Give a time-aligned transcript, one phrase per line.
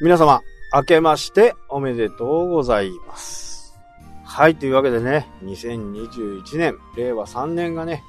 [0.00, 0.42] 皆様、
[0.72, 3.76] 明けましておめでとうございます。
[4.22, 8.04] はい、というわけでね、2021年、令和3年がね、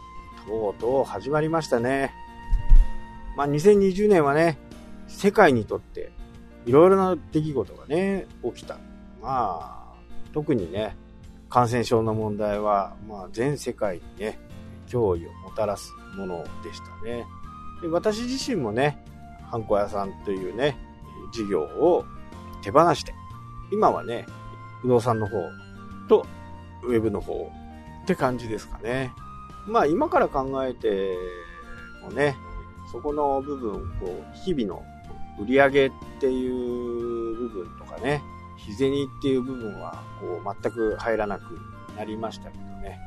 [0.45, 2.13] とうとう始まりましたね。
[3.35, 4.59] まあ、2020年はね、
[5.07, 6.11] 世界にとって、
[6.67, 8.75] いろいろな出来事がね、起きた。
[9.19, 9.93] まあ、
[10.31, 10.95] 特にね、
[11.49, 14.39] 感染症の問題は、まあ、全世界にね、
[14.89, 17.25] 脅威をもたらすものでしたね。
[17.81, 19.03] で私自身もね、
[19.49, 20.77] ハンコ屋さんというね、
[21.31, 22.05] 事業を
[22.61, 23.13] 手放して、
[23.71, 24.25] 今はね、
[24.81, 25.37] 不動産の方
[26.07, 26.25] と
[26.83, 27.51] ウェブの方
[28.03, 29.11] って感じですかね。
[29.67, 31.15] まあ今から考えて
[32.03, 32.35] もね、
[32.91, 34.83] そこの部分、こう、日々の
[35.39, 38.21] 売り上げっていう部分とかね、
[38.57, 41.59] 日銭っていう部分は、こう、全く入らなく
[41.95, 42.99] なりましたけどね。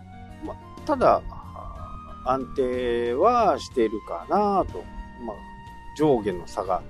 [0.46, 1.20] まあ、ただ、
[2.24, 4.84] 安定はしてるかなと。
[5.26, 5.36] まあ、
[5.96, 6.80] 上下の差が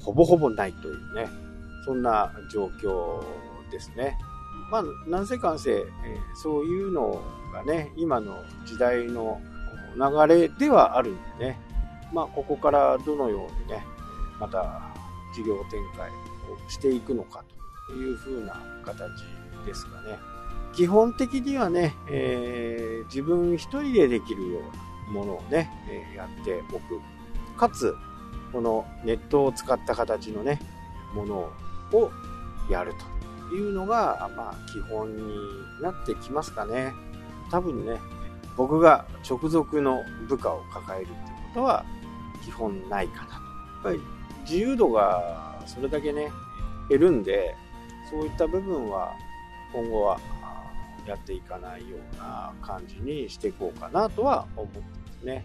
[0.00, 1.28] ほぼほぼないというね、
[1.84, 3.22] そんな状況
[3.70, 4.16] ですね。
[4.70, 5.84] まあ、なんせかんせ、え
[6.34, 9.40] そういうのがね、今の時代の
[9.96, 11.58] 流れではあるんでね、
[12.12, 13.84] まあ、ここからどのようにね、
[14.38, 14.80] また
[15.34, 17.44] 事業展開をしていくのか
[17.88, 18.98] というふうな形
[19.66, 20.18] ですかね。
[20.74, 27.00] 基本的にはね、えー自分一人でできるようなものをね、えやっておく。
[27.58, 27.94] かつ、
[28.52, 30.60] このネットを使った形のね、
[31.14, 31.34] もの
[31.92, 32.10] を
[32.70, 32.92] やる
[33.48, 35.22] というのが、まあ、基本に
[35.82, 36.92] なってきますかね。
[37.50, 37.98] 多分ね、
[38.56, 41.18] 僕が直属の部下を抱えるっていう
[41.54, 41.84] ことは
[42.44, 43.32] 基本ないかなと。
[43.32, 43.38] や
[43.80, 44.00] っぱり
[44.42, 46.30] 自由度がそれだけね、
[46.88, 47.54] 減るんで、
[48.10, 49.12] そういった部分は
[49.72, 50.18] 今後は
[51.06, 54.86] やっていかないような感じにしていこうかなとは思ってま
[55.20, 55.44] すね。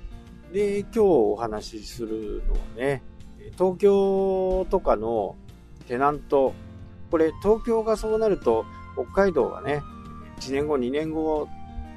[0.54, 3.04] で、今日お話しするのはね、
[3.58, 5.36] 東京とかの
[5.88, 6.54] テナント、
[7.12, 9.82] これ東京がそうなると北海道はね、
[10.40, 11.50] 1年後、2年後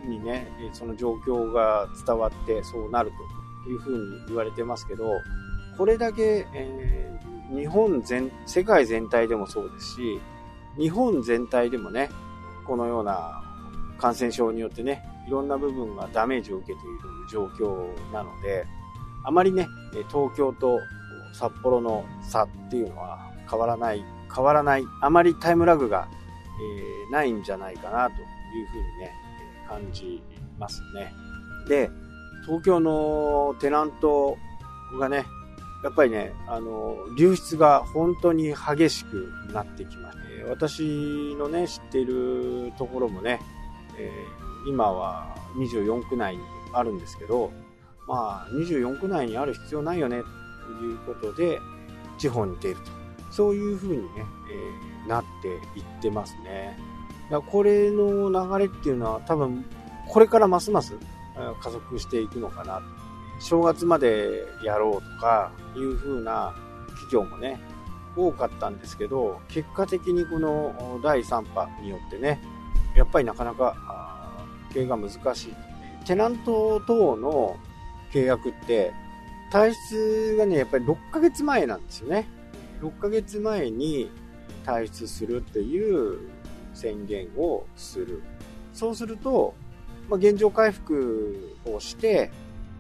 [0.09, 3.13] にね、その状況が伝わってそうなる
[3.65, 5.05] というふうに言われてますけど、
[5.77, 7.17] これだけ、えー
[7.51, 10.21] 日本全、世界全体でもそうですし、
[10.79, 12.11] 日本全体でもね、
[12.67, 13.43] このような
[13.99, 16.99] 感染症によってね、いろんな部分がダメージを受けている
[17.31, 18.67] 状況なので、
[19.25, 19.67] あまりね、
[20.09, 20.79] 東京と
[21.33, 24.05] 札幌の差っていうのは変わらない、
[24.35, 29.13] 変わらない、あまりタイムラグが、えーないんじゃないかなというふうにね、
[29.69, 30.21] 感じ
[30.59, 31.13] ますね。
[31.69, 31.91] で、
[32.45, 34.37] 東京のテナント
[34.99, 35.25] がね、
[35.85, 43.41] やっぱりね、あの、流出が本当に激しくなってきまして、私のね、知っているところもね、
[43.99, 47.51] えー今は24区内にあるんですけど、
[48.07, 50.23] まあ、24区内にある必要ないよね、
[50.79, 51.59] ということで、
[52.19, 52.83] 地方に出ると。
[53.31, 54.09] そういうふうにね、
[54.51, 56.77] えーなっていってますね。
[57.31, 59.65] だこれの流れっていうのは多分、
[60.09, 60.95] これからますます
[61.61, 62.83] 加速していくのかな。
[63.41, 66.55] 正月までやろうとかいう風な
[66.89, 67.61] 企業もね、
[68.17, 72.41] 多かったんですけど、結果的にこの第3波によってね、
[72.95, 73.77] やっぱりなかなか
[74.69, 75.55] あー経営が難しい。
[76.05, 77.57] テナント等の
[78.13, 78.93] 契約って、
[79.51, 82.27] 体質がね、やっぱり6ヶ月前なんですよね。
[82.81, 84.11] 6ヶ月前に
[84.65, 86.19] 退出するっていう
[86.75, 88.23] 宣言をする。
[88.73, 89.55] そうすると、
[90.09, 92.31] まあ、現状回復をして、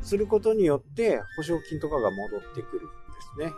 [0.02, 2.90] することによって保証金とかが戻ってくるんで
[3.34, 3.52] すね。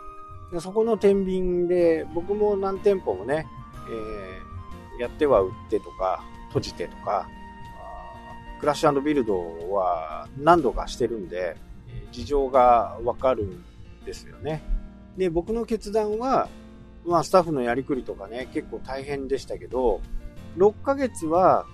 [0.51, 3.45] でそこの天秤で、僕も何店舗もね、
[3.87, 4.49] えー
[4.99, 7.27] やっては売ってとか、閉じてとか、
[8.59, 11.55] クラッシュビルドは何度かしてるんで、
[12.11, 13.63] 事情がわかるん
[14.05, 14.61] ですよね。
[15.17, 16.49] で、僕の決断は、
[17.05, 20.01] まあ、スタッフのやりくりとかね、結構大変でしたけど、
[20.57, 21.65] 6ヶ月は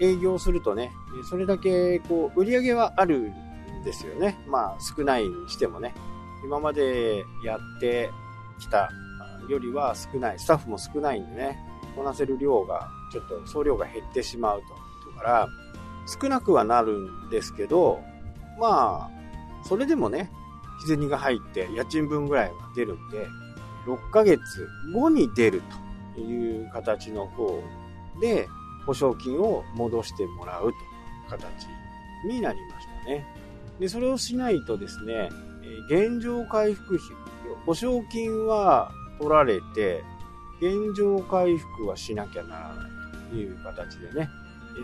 [0.00, 0.90] 営業するとね、
[1.28, 3.32] それだけ、こう、売り上げはあるん
[3.84, 4.38] ですよね。
[4.46, 5.94] まあ、少ないにしてもね。
[6.44, 8.10] 今までやって
[8.60, 8.90] きた
[9.48, 10.38] よりは少ない。
[10.38, 11.58] スタッフも少ないんでね、
[11.96, 15.10] こなせる量が、ちょっと総量が減ってしまうと。
[15.14, 15.48] だから、
[16.06, 16.92] 少なくはなる
[17.26, 18.00] んですけど、
[18.58, 19.10] まあ、
[19.64, 20.30] それでもね、
[20.80, 23.26] 日銭が入って家賃分ぐらいは出るんで、
[23.86, 24.40] 6ヶ月
[24.92, 25.62] 後に出る
[26.14, 27.62] という形の方
[28.20, 28.48] で、
[28.86, 30.74] 保証金を戻してもらうという
[31.30, 31.66] 形
[32.28, 33.26] になりましたね。
[33.80, 35.28] で、それをしないとですね、
[35.90, 37.08] 現状回復費、
[37.66, 40.04] 保証金は取られて、
[40.60, 44.30] 現状回復はしなきゃならないという形でね、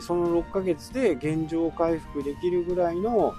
[0.00, 3.34] その6ヶ月で現状回復できるぐらいの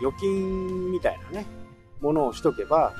[0.00, 1.46] 預金みたいなね、
[2.00, 2.92] ものをしとけば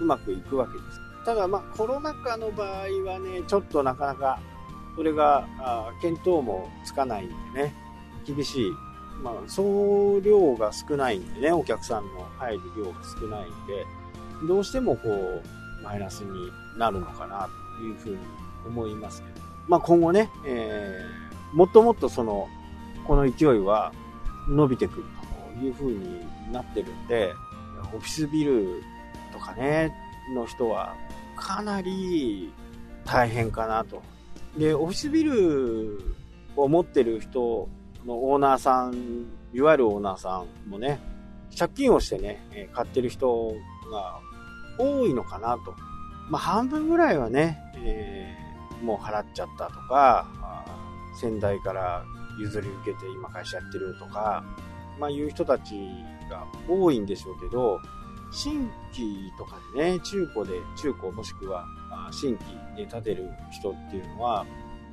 [0.00, 1.00] うまくいくわけです。
[1.24, 2.68] ただまあコロナ禍の場合
[3.04, 4.40] はね、ちょっとなかなか
[4.96, 7.74] それがあ見当もつかないんでね、
[8.26, 8.72] 厳しい。
[9.22, 13.86] まあ総量が少ないんでね、お客さんの入る量が少ないんで、
[14.46, 15.42] どうしてもこう、
[15.82, 18.18] マイナスになるのかなというふうに
[18.66, 19.40] 思いますけど。
[19.66, 21.23] まあ今後ね、えー、
[21.54, 22.48] もっともっとその、
[23.06, 23.92] この勢いは
[24.48, 25.04] 伸びてくる
[25.58, 26.20] というふうに
[26.52, 27.32] なってるんで、
[27.94, 28.82] オフィスビル
[29.32, 29.94] とかね、
[30.34, 30.94] の人は
[31.36, 32.52] かなり
[33.04, 34.02] 大変かなと。
[34.58, 36.00] で、オフィスビル
[36.56, 37.68] を持ってる人
[38.04, 41.00] のオーナーさん、いわゆるオーナーさんもね、
[41.56, 43.54] 借金をしてね、買ってる人
[43.90, 44.18] が
[44.78, 45.74] 多いのかなと。
[46.30, 50.26] まあ、半分ぐらいはね、えー、もう払っちゃったとか、
[51.14, 52.04] 先代から
[52.38, 54.44] 譲り受けて今会社やってるとか、
[54.98, 55.74] まあ、いう人たち
[56.30, 57.80] が多いんでしょうけど、
[58.30, 61.66] 新規とかでね、中古で、中古もしくは
[62.10, 64.44] 新規で建てる人っていうのは、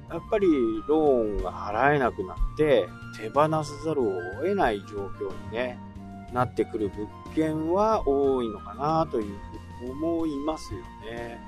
[0.10, 0.48] やっぱり
[0.88, 2.88] ローンが払えなくなって
[3.18, 5.80] 手放さざるを得ない状況にね、
[6.34, 9.38] なってくる物件は多いのかなという
[9.80, 10.80] ふうに思いますよ
[11.12, 11.40] ね。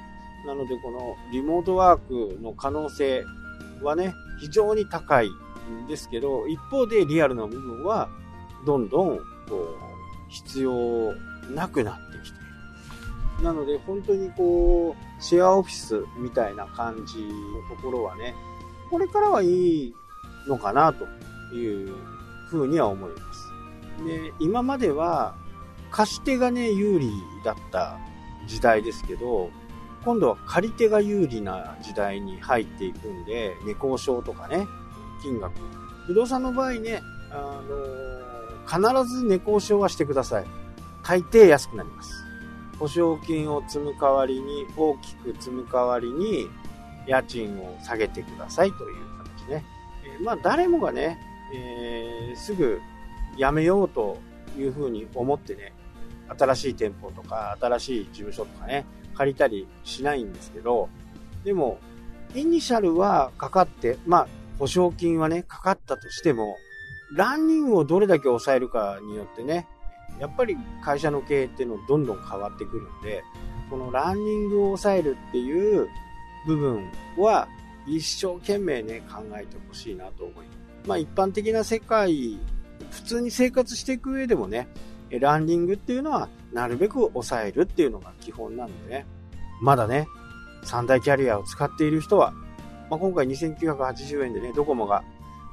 [0.46, 3.24] なのでこのリモートワークの可能性
[3.82, 4.14] はね、
[4.44, 8.10] 非常に高いんですけど、一方でリアルな部分は
[8.66, 9.24] どんどんこ
[9.54, 9.78] う
[10.28, 11.14] 必要
[11.50, 13.44] なくなってきている。
[13.44, 18.36] なので本当にこう、シェアオフィスみたいな感じのところはね、
[18.92, 19.96] これからはいい
[20.46, 21.06] のかなと
[21.56, 21.96] いう
[22.50, 24.04] ふうには思います。
[24.06, 25.36] で、今までは
[25.90, 27.10] 貸し手がね、有利
[27.46, 27.98] だった
[28.46, 29.52] 時代ですけど、
[30.04, 34.68] 今度は借り手が有利な時代に入っていくんで、値交渉とかね、
[35.22, 35.54] 金額。
[36.08, 37.02] 不動産の場合ね、
[37.32, 40.46] あの必ず値交渉はしてください。
[41.04, 42.26] 大抵安くなります。
[42.80, 46.50] 保証金を積む代わりに、大きく積む代わりに、
[47.08, 49.66] 家賃を下げてくださいという形ね。
[50.06, 51.18] えー、まあ、誰もがね、
[51.54, 52.82] えー、すぐ
[53.38, 54.18] 辞めようと
[54.58, 55.74] いうふうに思ってね、
[56.38, 58.86] 新しい店舗とか、新しい事務所とかね、
[59.16, 60.90] 借りたりしないんですけど、
[61.44, 61.80] でも、
[62.36, 64.28] イニシャルはかかって、まあ、
[64.60, 66.58] 保証金はね、かかったとしても、
[67.14, 69.68] ランニングをどれだけ抑えるかによってね、
[70.20, 73.24] やっぱり会社の経営っていうのどんどん変わってくるんで、
[73.70, 75.88] このランニングを抑えるっていう
[76.46, 77.48] 部分は
[77.88, 80.58] 一生懸命ね、考えてほしいなと思います。
[80.88, 82.40] まあ一般的な世界、
[82.92, 84.68] 普通に生活していく上でもね、
[85.20, 89.06] ランニングっていうのはなるべく抑えるっていうのが基本なんでね、
[89.62, 90.08] まだね、
[90.64, 92.34] 三大キャリアを使っている人は、
[92.90, 95.04] まあ、今回2980円でね、ドコモが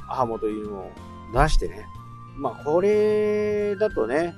[0.09, 0.91] アハモというのを
[1.33, 1.87] 出してね、
[2.37, 4.35] まあこれだとね、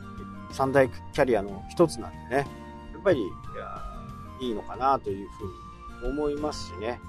[0.51, 2.47] 三大キャリアの一つなんでね、
[2.93, 3.21] やっぱり
[4.41, 7.01] いいのかなというふうに思いますしね、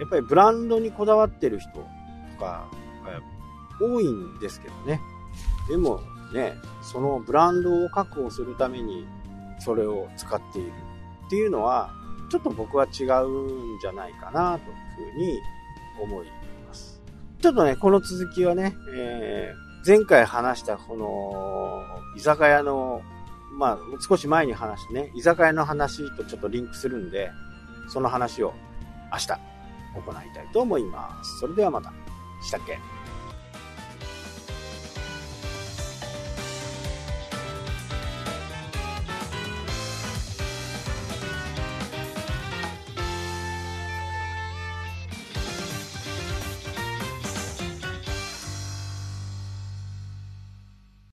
[0.00, 1.80] やっぱりブランドにこだわってる人と
[2.38, 2.66] か
[3.80, 5.00] 多いんですけどね、
[5.68, 6.00] でも
[6.32, 9.06] ね、そのブランドを確保するために
[9.58, 10.72] それを使っている
[11.26, 11.90] っていうのは、
[12.30, 14.70] ちょっと僕は違うんじゃないかなと
[15.00, 15.40] いうふうに
[16.02, 16.26] 思い
[16.66, 17.00] ます。
[17.40, 21.84] ちょっとね、この続きはね、えー前回話したこの
[22.16, 23.02] 居酒屋の、
[23.56, 27.30] まあ少し前に話してね、居酒屋の話とちょっとリンクするんで、
[27.88, 28.52] その話を
[29.12, 29.38] 明日行
[30.10, 31.38] いたいと思います。
[31.38, 31.92] それではまた。
[32.42, 32.95] したっけ